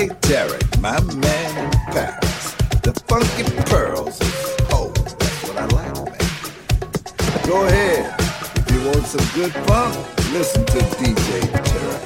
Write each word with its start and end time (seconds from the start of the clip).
Hey 0.00 0.08
Tarek, 0.08 0.80
my 0.80 0.98
man 1.16 1.58
in 1.62 1.70
Paris. 1.92 2.54
The 2.80 2.94
funky 3.06 3.44
pearls 3.68 4.18
Oh. 4.72 4.88
That's 4.96 5.42
what 5.44 5.58
I 5.58 5.66
like, 5.76 5.94
man. 5.94 7.46
Go 7.46 7.66
ahead. 7.66 8.14
If 8.56 8.70
you 8.72 8.80
want 8.88 9.04
some 9.04 9.26
good 9.34 9.52
funk, 9.68 9.94
listen 10.32 10.64
to 10.64 10.78
DJ 10.96 11.40
Tarek. 11.52 12.04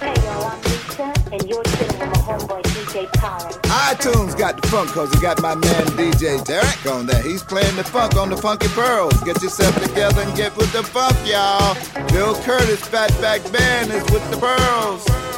Hey 0.00 0.16
y'all, 0.24 0.42
I'm 0.42 0.60
Lisa, 0.62 1.14
and 1.30 1.48
you're 1.48 1.62
chilling 1.62 2.00
with 2.00 2.10
my 2.10 2.18
homeboy 2.26 2.62
DJ 2.74 3.06
Collins. 3.20 3.54
iTunes 3.68 4.36
got 4.36 4.60
the 4.60 4.66
funk 4.66 4.90
cause 4.90 5.14
it 5.14 5.22
got 5.22 5.40
my 5.40 5.54
man 5.54 5.86
DJ 5.94 6.40
Tarek 6.40 6.92
on 6.92 7.06
there. 7.06 7.22
He's 7.22 7.44
playing 7.44 7.76
the 7.76 7.84
funk 7.84 8.16
on 8.16 8.28
the 8.28 8.36
Funky 8.36 8.66
Pearls. 8.74 9.14
Get 9.22 9.40
yourself 9.40 9.80
together 9.80 10.22
and 10.22 10.36
get 10.36 10.56
with 10.56 10.72
the 10.72 10.82
funk, 10.82 11.14
y'all. 11.24 11.76
Bill 12.08 12.34
Curtis, 12.42 12.80
Fatback 12.80 13.52
Band, 13.52 13.92
is 13.92 14.02
with 14.10 14.28
the 14.32 14.36
Pearls. 14.36 15.29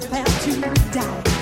prepare 0.00 0.24
to 0.24 0.60
die. 0.92 1.35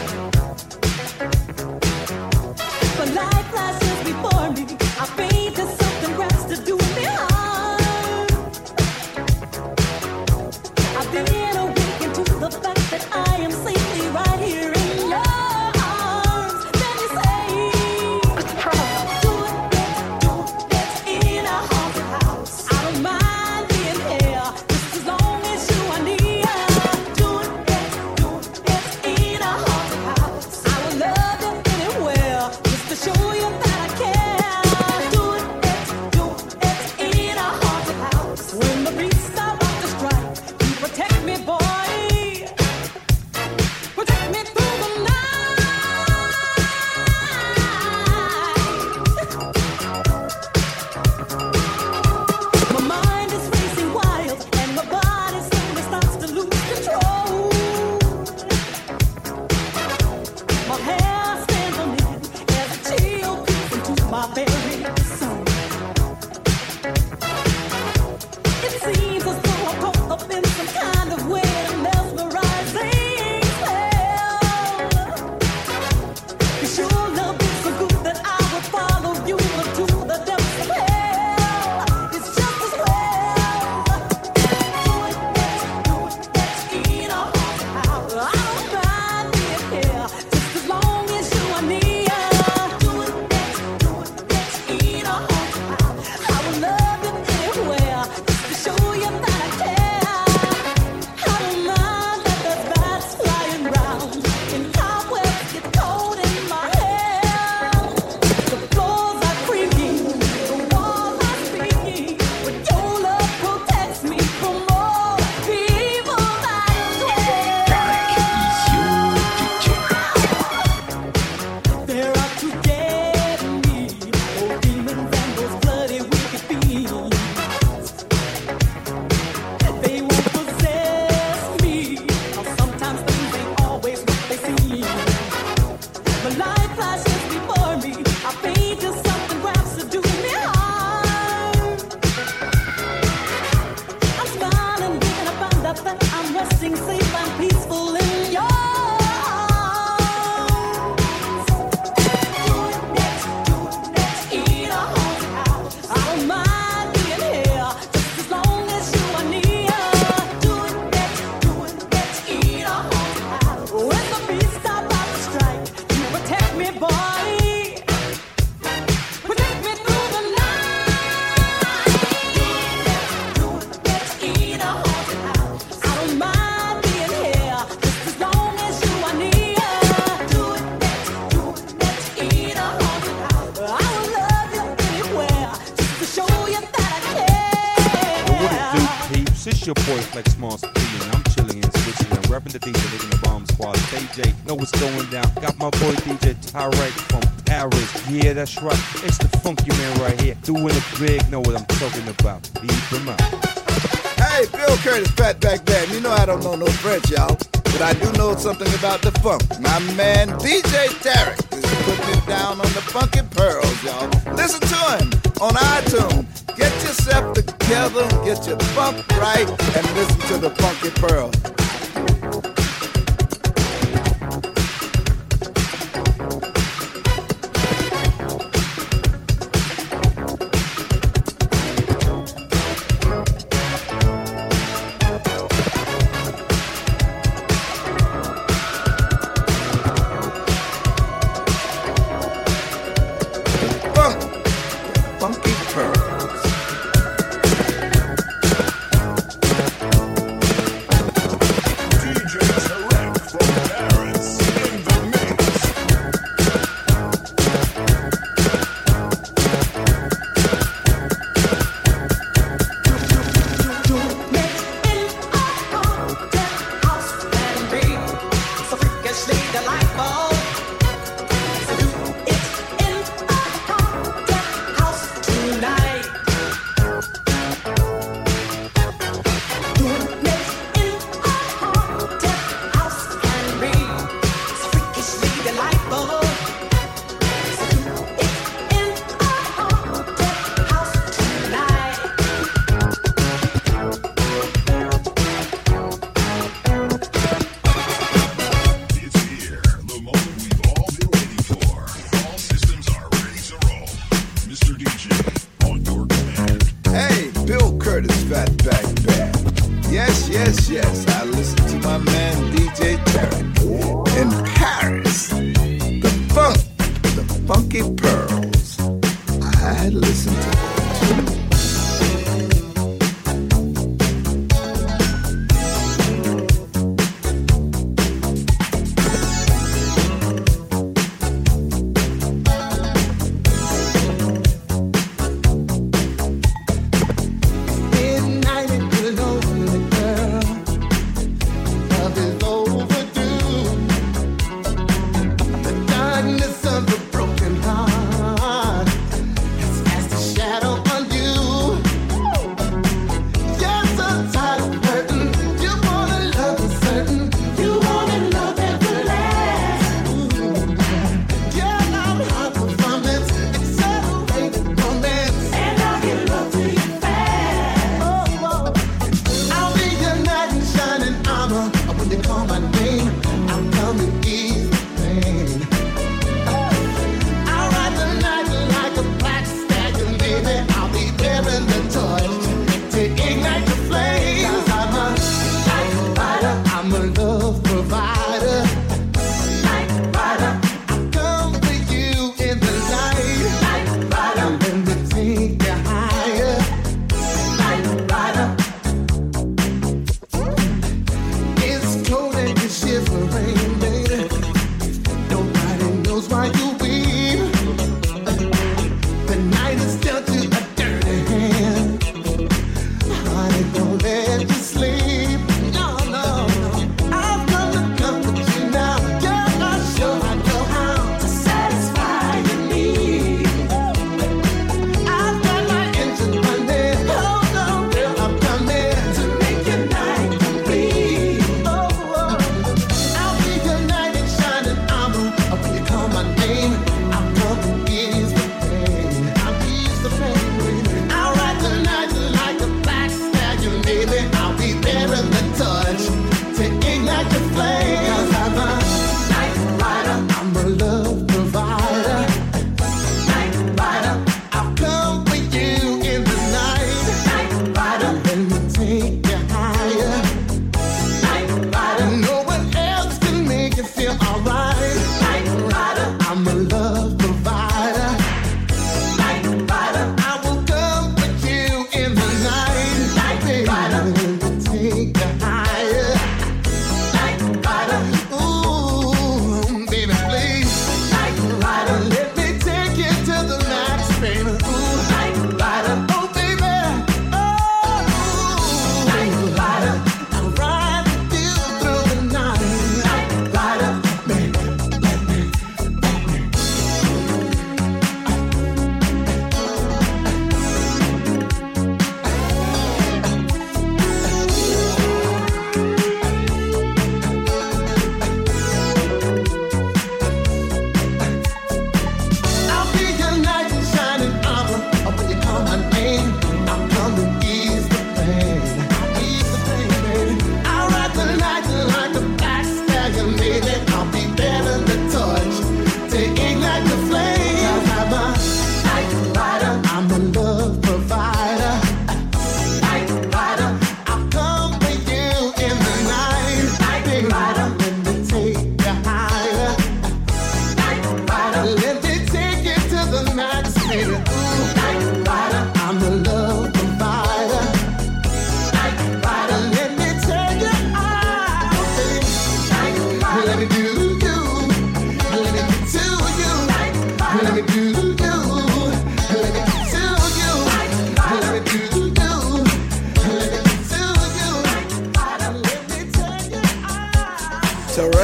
That's 198.45 198.61
right. 198.61 198.94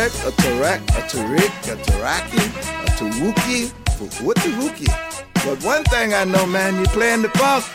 A 0.01 0.03
Tarak, 0.03 0.81
a 0.97 1.03
Tarik, 1.11 1.53
a 1.69 1.77
Taraki, 1.77 2.41
a 2.41 2.91
Taruki, 2.97 3.71
what 4.25 4.35
Taruki? 4.39 4.89
But 5.45 5.63
one 5.63 5.85
thing 5.85 6.15
I 6.15 6.25
know, 6.25 6.47
man, 6.47 6.77
you're 6.77 6.87
playing 6.87 7.21
the 7.21 7.29
funk. 7.29 7.67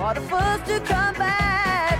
for 0.00 0.14
the 0.14 0.20
first 0.22 0.64
to 0.64 0.80
come 0.80 1.14
back. 1.16 1.99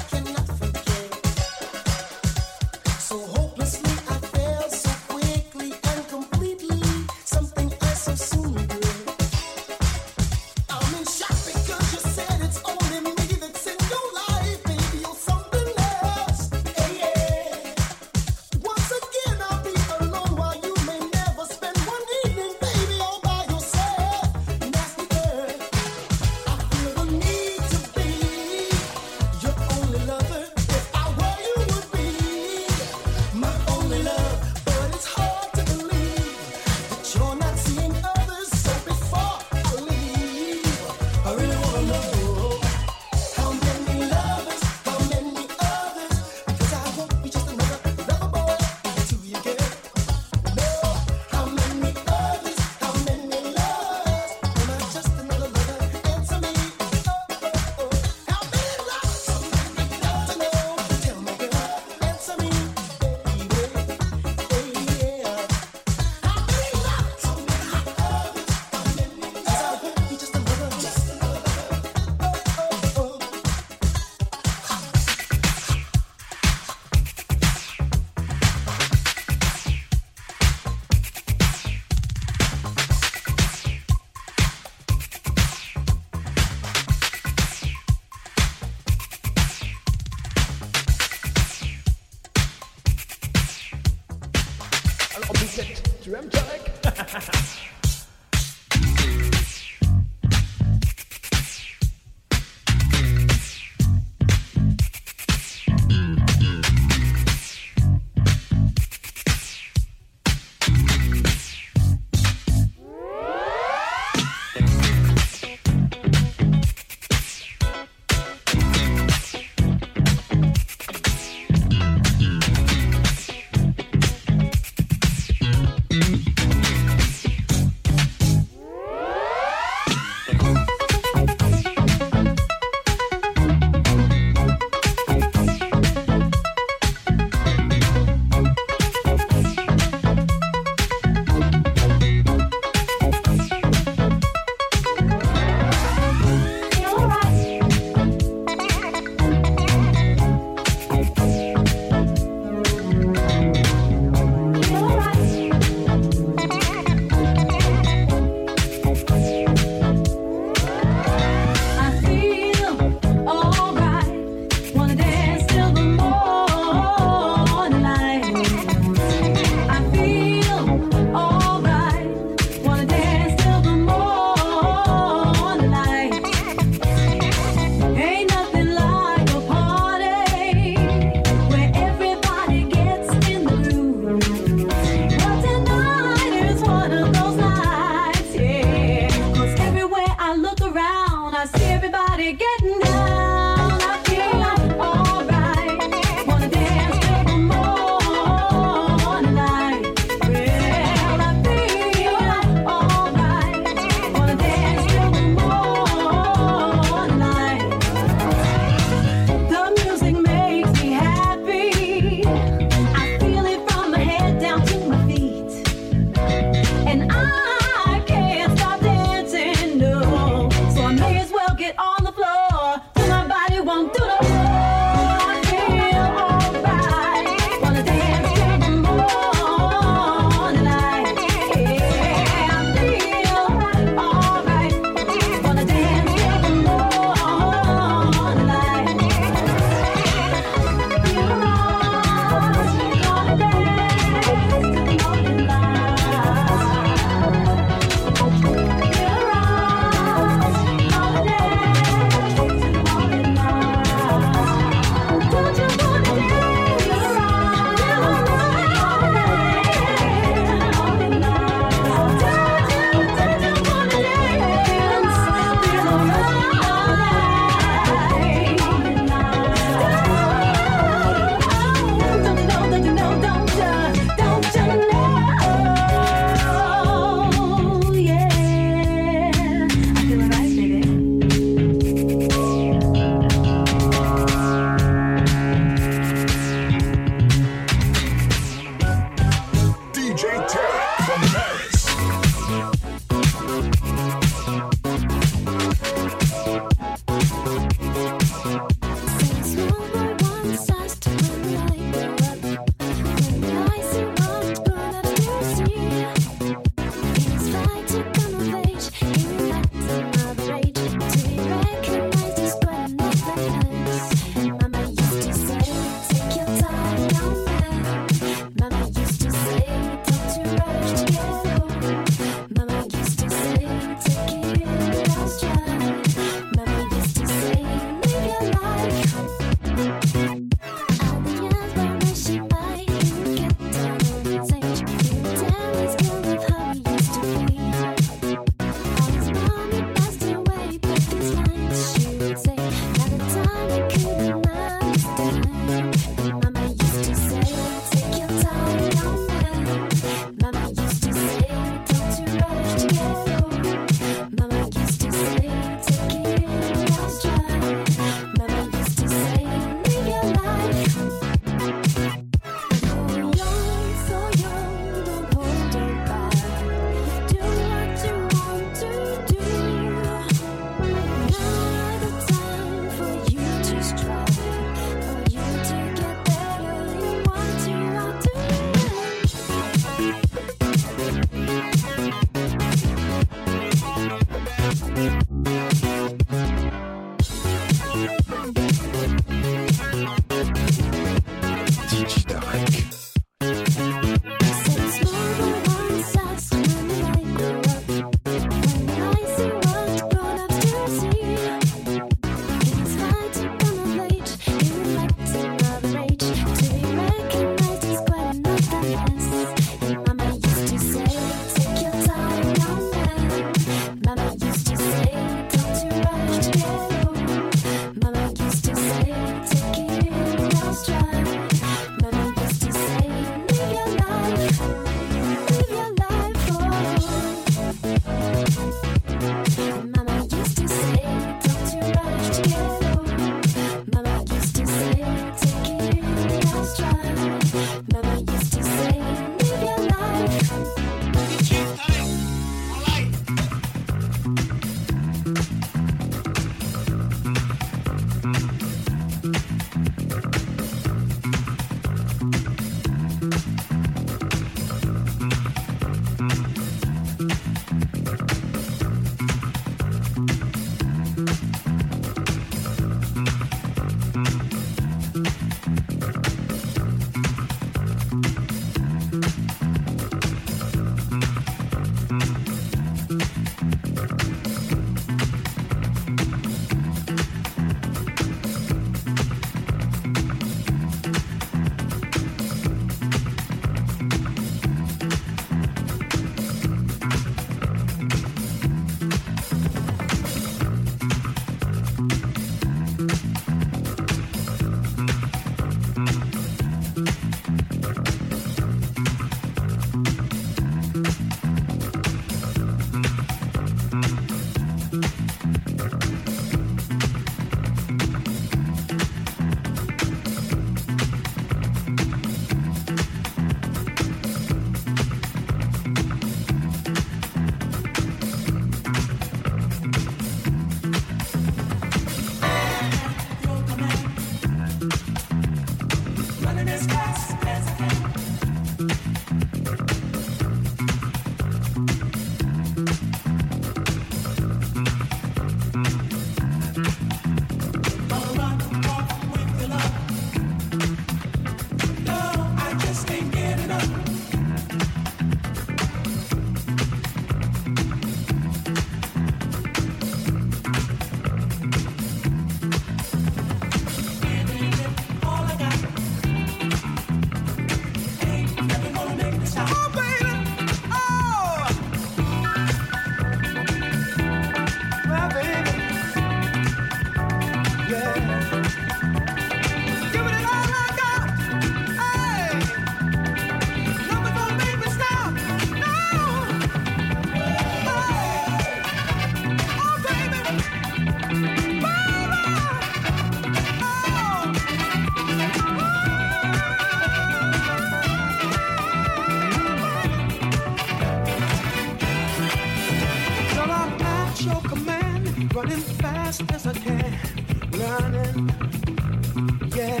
Yeah. 599.76 600.00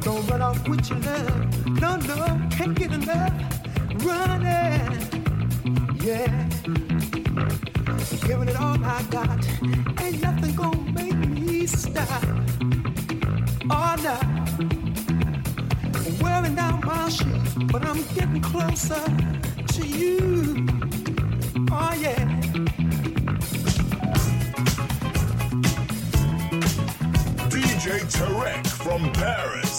Don't 0.00 0.26
run 0.28 0.42
off 0.42 0.68
with 0.68 0.88
your 0.88 0.98
love, 1.00 1.66
no, 1.80 1.96
no, 1.96 2.48
can't 2.50 2.74
get 2.74 2.92
enough, 2.92 3.32
running, 4.04 4.90
yeah. 6.02 6.48
Giving 8.26 8.48
it 8.48 8.56
all 8.56 8.82
I 8.84 9.02
got, 9.10 9.46
ain't 10.00 10.20
nothing 10.22 10.54
gonna 10.54 10.92
make 10.92 11.14
me 11.14 11.66
stop. 11.66 12.24
Oh 13.70 13.94
no, 14.02 14.18
wearing 16.22 16.54
down 16.54 16.80
my 16.84 17.08
shoes, 17.08 17.54
but 17.70 17.84
I'm 17.84 18.02
getting 18.14 18.40
closer 18.40 19.04
to 19.74 19.86
you. 19.86 20.66
Oh 21.70 21.94
yeah. 22.00 22.39
Tarek 28.10 28.66
from 28.66 29.12
Paris 29.12 29.69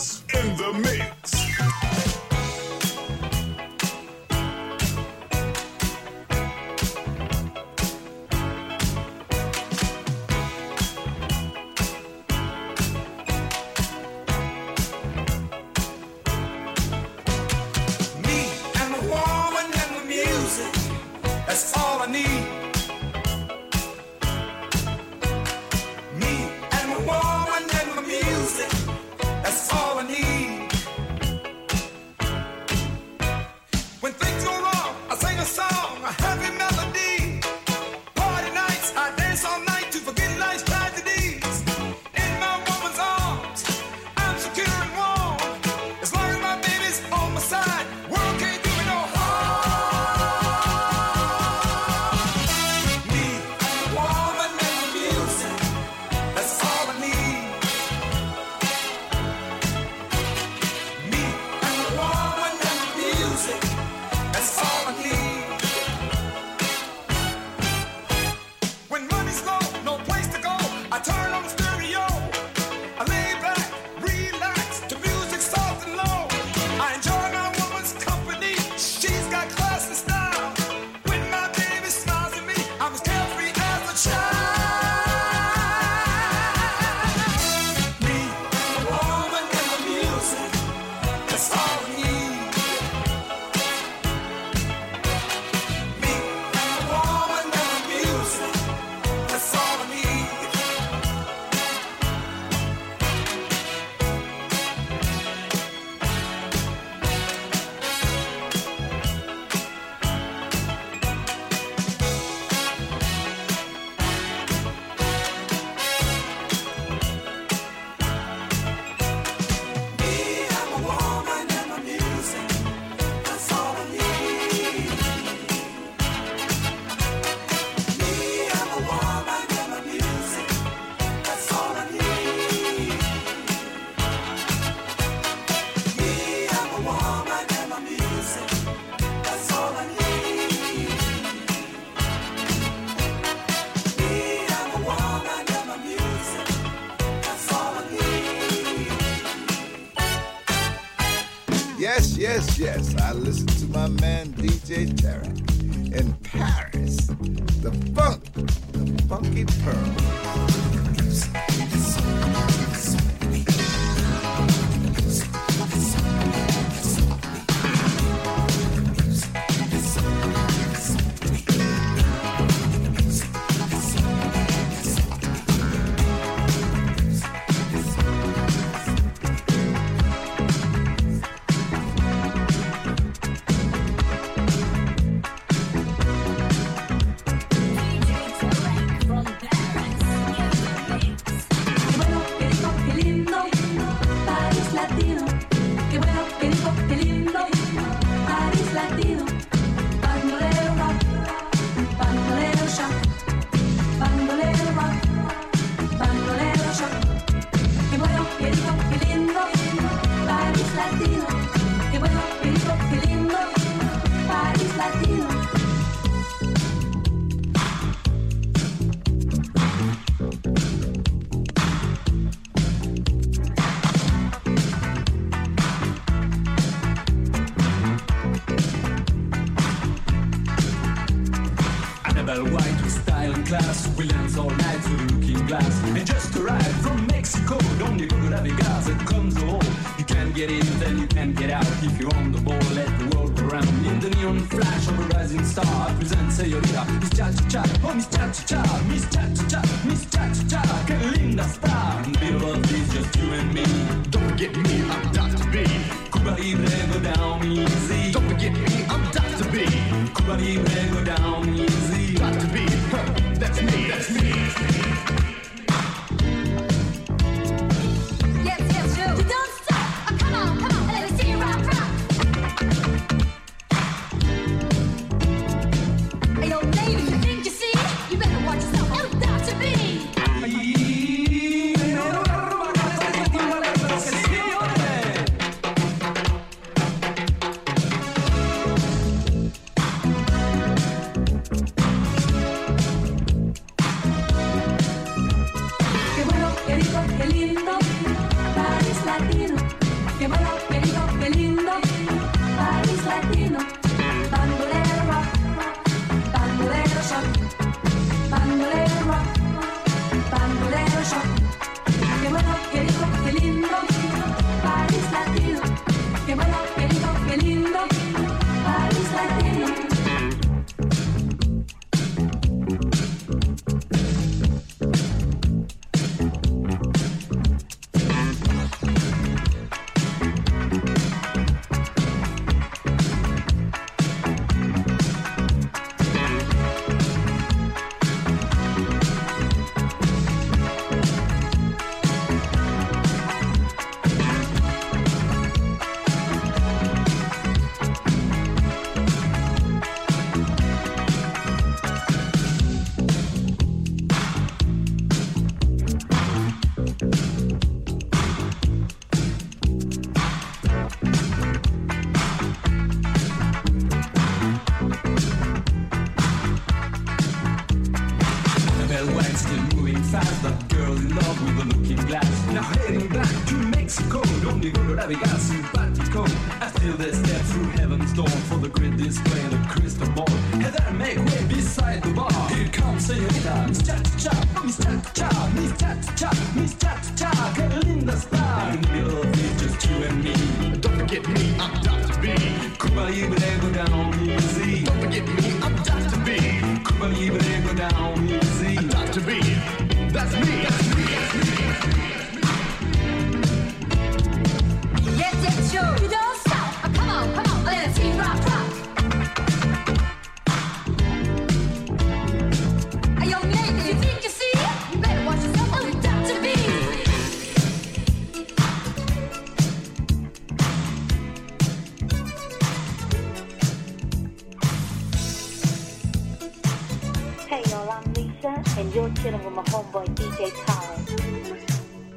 chilling 429.21 429.43
with 429.45 429.53
my 429.53 429.63
homeboy 429.63 430.05
DJ 430.15 430.51
Khaled. 430.65 431.07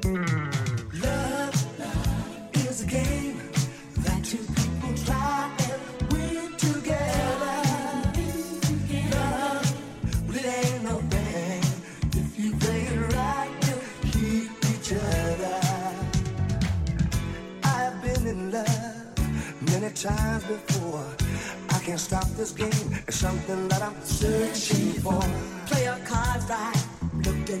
Mm. 0.01 1.03
Love 1.03 1.55
is 2.55 2.81
a 2.81 2.87
game 2.87 3.37
that 4.05 4.23
two 4.23 4.43
people 4.57 4.93
try 5.05 5.51
and 5.69 6.11
win 6.11 6.55
together. 6.57 7.57
Love, 9.13 9.65
well, 10.27 10.37
it 10.37 10.45
ain't 10.45 10.83
no 10.83 10.97
thing 11.13 11.63
if 12.21 12.39
you 12.39 12.55
play 12.55 12.81
it 12.81 13.13
right, 13.13 13.51
you 13.67 13.77
keep 14.11 14.51
each 14.73 14.93
other. 14.93 15.59
I've 17.63 18.01
been 18.01 18.25
in 18.25 18.51
love 18.51 19.61
many 19.71 19.93
times 19.93 20.43
before. 20.45 21.05
I 21.69 21.79
can't 21.85 21.99
stop 21.99 22.27
this 22.29 22.51
game. 22.51 22.89
It's 23.07 23.17
something 23.17 23.67
that 23.67 23.83
I'm 23.83 24.01
searching 24.01 24.93
for 25.03 25.54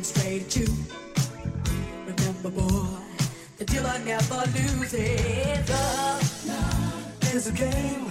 straight 0.05 0.43
at 0.43 0.55
you. 0.55 0.67
Remember, 2.05 2.51
boy, 2.51 2.85
the 3.57 3.65
dealer 3.65 3.97
never 4.05 4.41
loses. 4.53 5.69
Love, 5.69 7.33
is 7.33 7.47
a 7.47 7.51
game 7.51 8.05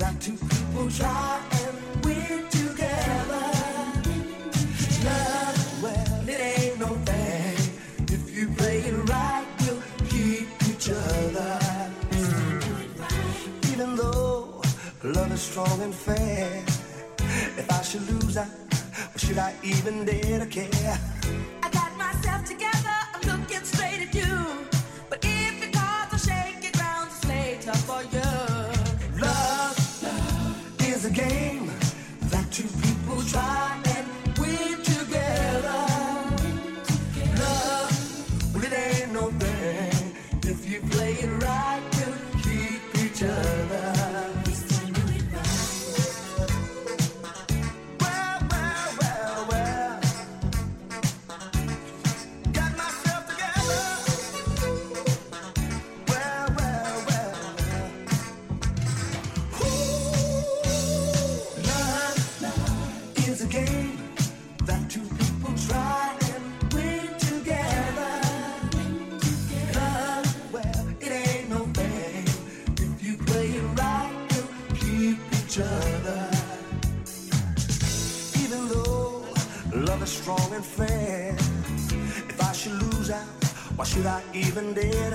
that 0.00 0.20
two 0.20 0.36
people 0.36 0.90
try 0.90 1.40
and 1.62 2.04
win 2.04 2.48
together. 2.50 3.46
Love, 5.08 5.82
well, 5.82 6.28
it 6.28 6.40
ain't 6.52 6.78
no 6.78 6.90
thing. 7.08 7.56
If 8.16 8.22
you 8.36 8.48
play 8.58 8.78
it 8.80 8.96
right, 9.08 9.46
we'll 9.60 9.82
keep 10.10 10.48
each 10.68 10.90
other. 10.90 11.58
Even 13.72 13.96
though 13.96 14.60
love 15.02 15.32
is 15.32 15.40
strong 15.40 15.80
and 15.80 15.94
fair, 15.94 16.62
if 17.60 17.66
I 17.70 17.82
should 17.82 18.04
lose, 18.10 18.36
I 18.36 18.46
should 19.32 19.38
I 19.38 19.54
even 19.62 20.04
dare 20.04 20.40
to 20.40 20.46
care? 20.46 21.61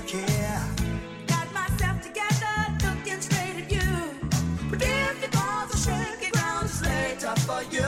care. 0.05 0.61
Got 1.27 1.53
myself 1.53 2.01
together, 2.01 2.55
looking 2.83 3.21
straight 3.21 3.63
at 3.63 3.71
you. 3.71 3.89
But 4.69 4.81
if 4.81 5.21
ground, 6.31 6.69
laid 6.81 7.23
up 7.23 7.39
for 7.39 7.63
you. 7.71 7.87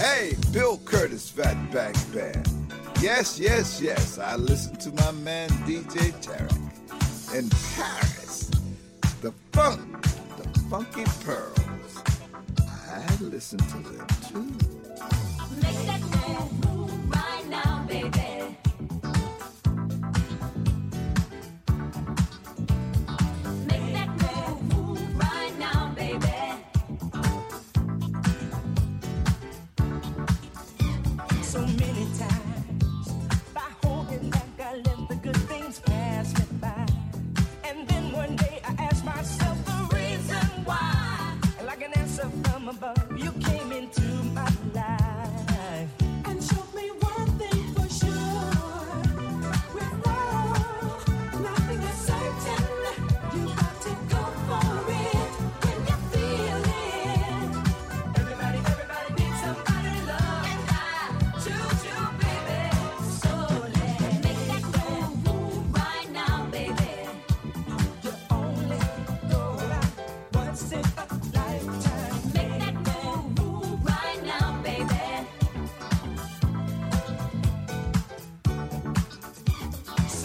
Hey, 0.00 0.36
Bill 0.52 0.78
Curtis, 0.84 1.30
Fatback 1.30 1.96
Band. 2.14 2.48
Yes, 3.00 3.38
yes, 3.40 3.80
yes, 3.80 4.18
I 4.18 4.36
listen 4.36 4.76
to 4.76 4.92
my 5.02 5.10
man 5.10 5.48
DJ 5.66 6.12
Tarek 6.22 7.34
in 7.34 7.48
Paris. 7.74 8.07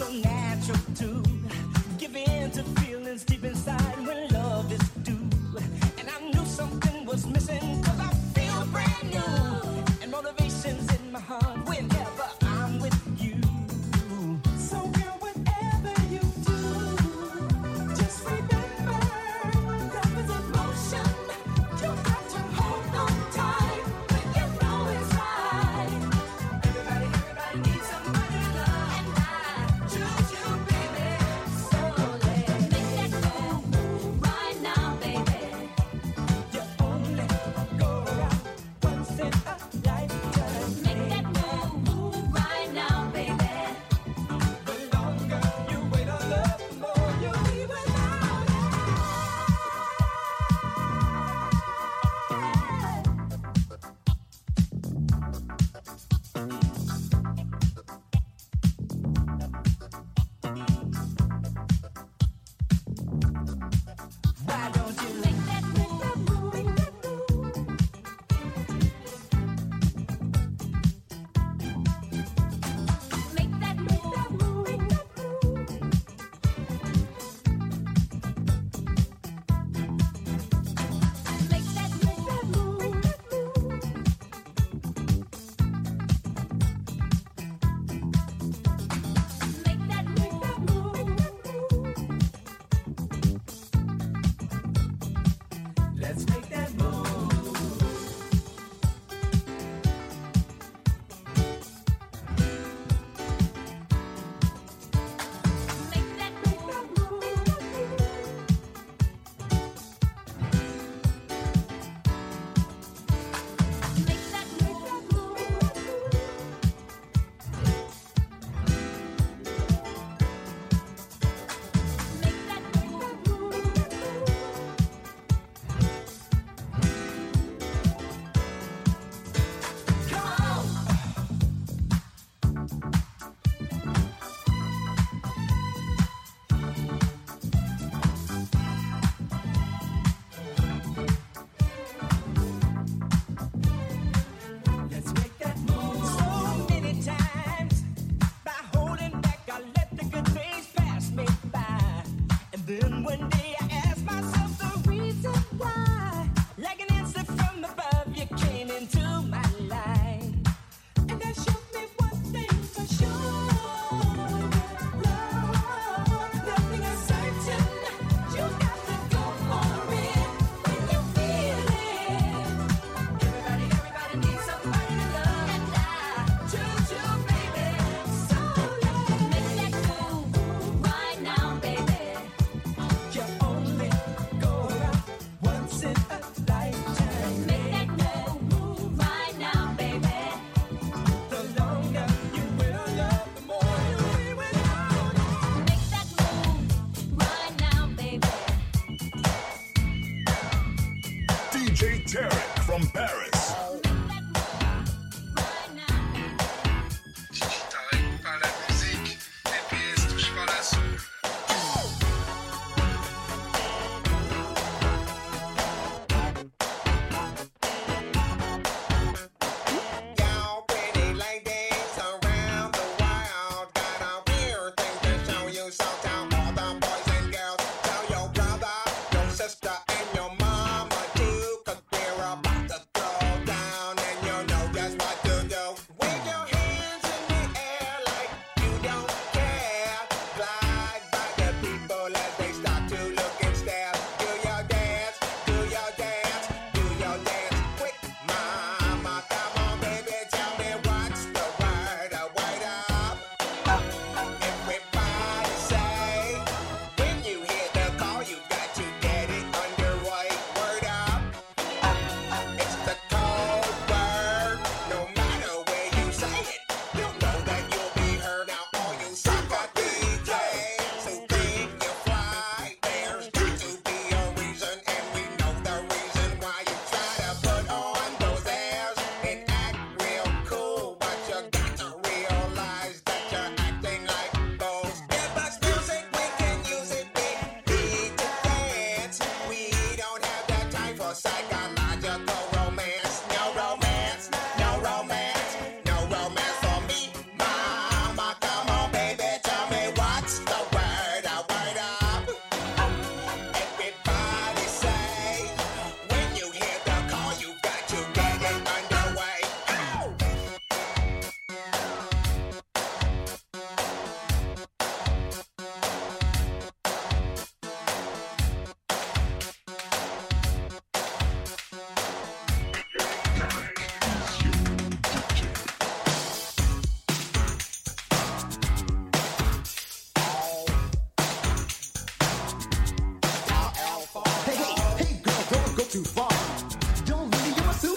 so 0.04 0.12
natural 0.12 0.78
to 0.96 1.13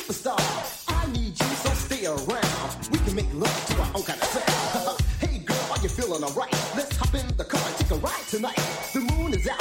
superstar. 0.08 0.40
I 0.88 1.12
need 1.12 1.40
you, 1.40 1.48
so 1.64 1.70
stay 1.72 2.06
around. 2.06 2.90
We 2.92 3.00
can 3.00 3.16
make 3.16 3.34
love 3.34 3.66
to 3.68 3.82
our 3.82 3.92
own 3.96 4.04
kind 4.04 4.22
of 4.22 4.28
sound. 4.28 5.02
hey 5.20 5.40
girl, 5.40 5.68
are 5.72 5.82
you 5.82 5.90
feeling 5.90 6.24
alright? 6.24 6.52
Let's 6.76 6.96
hop 6.96 7.14
in 7.14 7.28
the 7.36 7.44
car 7.44 7.62
and 7.66 7.76
take 7.78 7.92
a 7.92 7.96
ride 7.96 8.28
tonight. 8.30 8.60
The 8.94 9.02
moon 9.02 9.34
is 9.34 9.48
out 9.48 9.60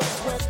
the 0.00 0.06
sweat. 0.06 0.49